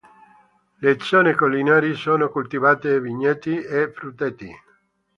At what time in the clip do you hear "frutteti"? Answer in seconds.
3.91-4.49